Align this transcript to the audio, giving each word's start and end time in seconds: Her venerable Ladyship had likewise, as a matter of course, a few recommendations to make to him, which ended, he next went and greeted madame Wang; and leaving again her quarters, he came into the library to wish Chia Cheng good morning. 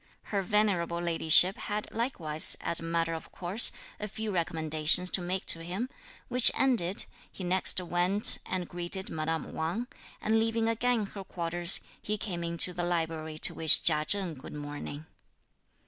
Her 0.33 0.41
venerable 0.41 0.99
Ladyship 0.99 1.57
had 1.57 1.87
likewise, 1.91 2.57
as 2.59 2.79
a 2.79 2.83
matter 2.83 3.13
of 3.13 3.31
course, 3.31 3.71
a 3.99 4.07
few 4.07 4.31
recommendations 4.31 5.11
to 5.11 5.21
make 5.21 5.45
to 5.45 5.63
him, 5.63 5.89
which 6.27 6.49
ended, 6.55 7.05
he 7.31 7.43
next 7.43 7.79
went 7.79 8.39
and 8.47 8.67
greeted 8.67 9.11
madame 9.11 9.53
Wang; 9.53 9.85
and 10.19 10.39
leaving 10.39 10.67
again 10.67 11.05
her 11.05 11.23
quarters, 11.23 11.81
he 12.01 12.17
came 12.17 12.43
into 12.43 12.73
the 12.73 12.83
library 12.83 13.37
to 13.37 13.53
wish 13.53 13.83
Chia 13.83 14.03
Cheng 14.03 14.33
good 14.33 14.53
morning. 14.55 15.05